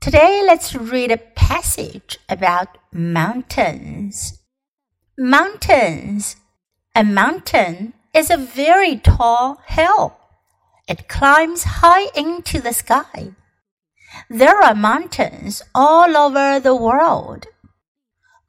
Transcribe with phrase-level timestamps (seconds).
[0.00, 4.40] Today, let's read a passage about mountains.
[5.18, 6.36] Mountains.
[6.94, 10.16] A mountain is a very tall hill.
[10.88, 13.32] It climbs high into the sky.
[14.30, 17.48] There are mountains all over the world.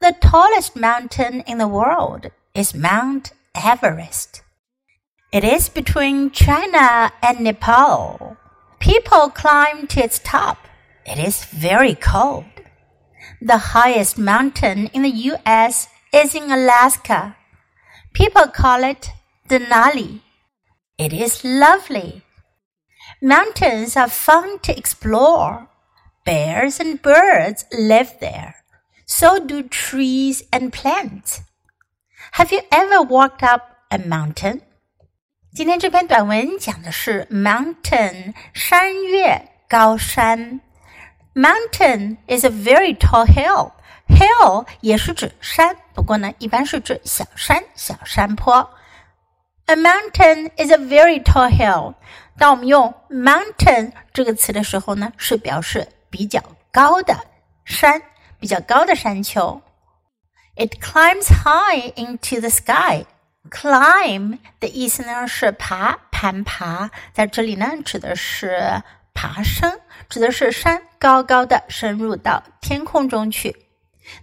[0.00, 4.40] The tallest mountain in the world is Mount Everest.
[5.30, 8.38] It is between China and Nepal.
[8.80, 10.56] People climb to its top.
[11.05, 12.45] It is very cold.
[13.41, 17.35] The highest mountain in the US is in Alaska.
[18.13, 19.11] People call it
[19.47, 20.21] Denali.
[20.97, 22.23] It is lovely.
[23.21, 25.69] Mountains are fun to explore.
[26.25, 28.55] Bears and birds live there.
[29.05, 31.41] So do trees and plants.
[32.33, 34.61] Have you ever walked up a mountain?
[35.53, 40.59] 今天这篇短文讲的是 mountain 山岳高山。
[41.33, 43.71] Mountain is a very tall hill.
[44.07, 48.69] Hill 也是指山，不过呢，一般是指小山、小山坡。
[49.65, 51.93] A mountain is a very tall hill.
[52.37, 57.15] 当我们用 mountain 这个词的时候呢，是表示比较高的
[57.65, 58.01] 山，
[58.39, 59.61] 比较高的山丘。
[60.55, 63.05] It climbs high into the sky.
[63.49, 68.81] Climb 的意思呢是爬、攀爬，在这里呢指的是
[69.13, 69.79] 爬升，
[70.09, 73.65] 指的是山高高的深入到天空中去。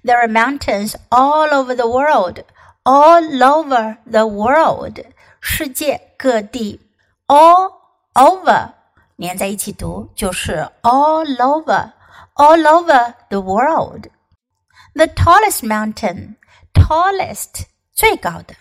[0.03, 2.45] There are mountains all over the world,
[2.84, 5.05] all over the world，
[5.41, 6.81] 世界各地。
[7.27, 7.73] All
[8.12, 8.73] over
[9.17, 11.92] 连在一起读就是 all over,
[12.34, 14.09] all over the world.
[14.95, 16.37] The tallest mountain,
[16.75, 18.55] tallest 最高的，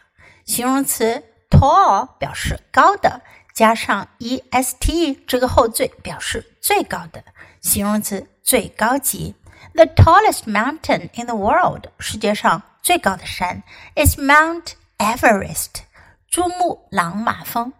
[0.45, 3.21] 形容词 tall 表示高的。
[3.57, 7.23] 加上 e s t 这个后缀表示最高的
[7.61, 9.35] 形容词，最高级。
[9.73, 13.63] The tallest mountain in the world，世界上最高的山，
[13.95, 15.83] is Mount Everest，
[16.29, 17.73] 珠穆朗玛峰。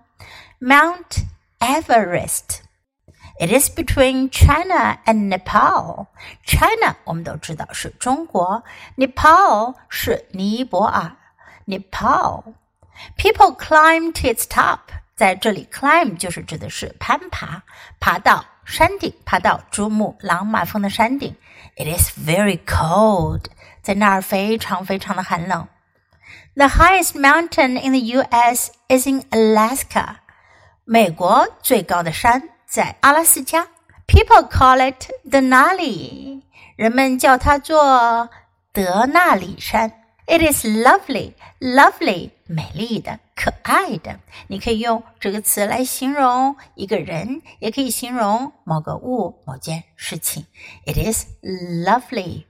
[0.60, 1.26] Mount
[1.60, 6.08] Everest。It is between China and Nepal.
[6.46, 8.64] China 我们都知道是中国，
[8.96, 11.16] Nepal 是尼泊尔。
[11.66, 12.54] Nepal.
[13.18, 14.80] People climb to its top.
[15.19, 17.63] 在这里，climb 就是指的是攀爬，
[17.99, 21.35] 爬到山顶，爬到珠穆朗玛峰的山顶。
[21.75, 23.47] It is very cold，
[23.83, 25.67] 在那儿非常非常的寒冷。
[26.55, 28.71] The highest mountain in the U.S.
[28.89, 30.19] is in Alaska，
[30.85, 33.67] 美国最高的山在阿拉斯加。
[34.07, 36.43] People call it the Nali，
[36.77, 38.31] 人们叫它做
[38.73, 39.98] 德纳里山。
[40.28, 43.20] It is lovely, lovely，美丽的。
[43.36, 50.46] 可爱的，你可以用这个词来形容一个人，也可以形容某个物、某件事情。
[50.86, 52.46] It is lovely.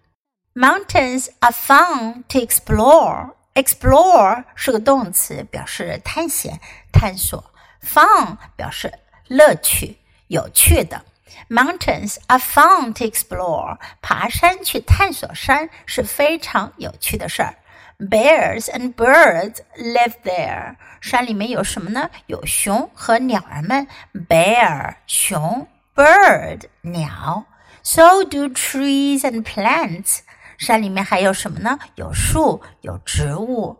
[0.53, 3.31] Mountains are fun to explore.
[3.55, 6.59] Explore 是个动词，表示探险、
[6.91, 7.43] 探索。
[7.83, 8.93] Fun 表示
[9.27, 9.97] 乐趣、
[10.27, 11.03] 有趣的。
[11.49, 13.79] Mountains are fun to explore.
[14.01, 17.55] 爬山去探索山是非常有趣的事儿。
[17.99, 20.75] Bears and birds live there.
[20.99, 22.09] 山里面有什么呢？
[22.27, 23.87] 有熊和鸟儿们。
[24.27, 27.45] Bear 熊，bird 鸟。
[27.83, 30.19] So do trees and plants.
[30.57, 31.79] 山里面还有什么呢？
[31.95, 33.77] 有树，有植物。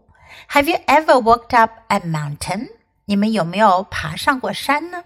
[0.50, 2.69] Have you ever walked up a mountain?
[3.06, 5.03] 你们有没有爬上过山呢？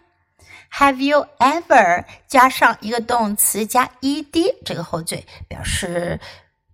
[0.72, 6.20] Have you ever 加上一个动词加 ed 这个后缀，表示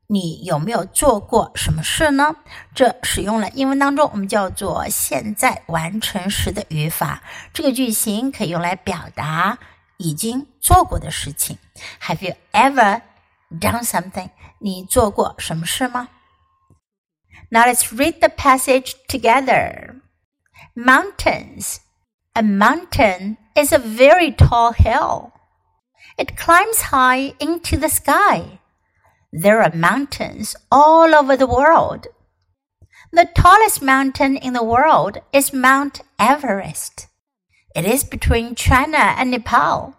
[0.07, 2.35] 你有没有做过什么事呢？
[2.75, 7.23] 这使用了英文当中我们叫做现在完成时的语法。
[7.53, 9.57] 这个句型可以用来表达
[9.97, 11.57] 已经做过的事情。
[12.01, 13.01] Have you ever
[13.49, 14.29] done something？
[14.59, 16.09] 你做过什么事吗？
[17.49, 20.01] Now let's read the passage together.
[20.75, 21.77] Mountains.
[22.33, 25.31] A mountain is a very tall hill.
[26.17, 28.59] It climbs high into the sky.
[29.32, 32.06] There are mountains all over the world.
[33.12, 37.08] The tallest mountain in the world is Mount Everest.
[37.76, 39.94] It is between China and Nepal.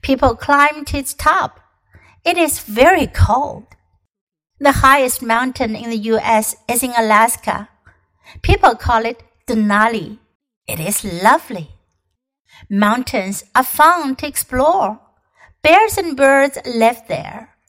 [0.00, 1.60] People climb to its top.
[2.24, 3.66] It is very cold.
[4.58, 7.68] The highest mountain in the US is in Alaska.
[8.40, 10.18] People call it Denali.
[10.66, 11.68] It is lovely.
[12.70, 15.00] Mountains are fun to explore.
[15.62, 17.53] Bears and birds live there.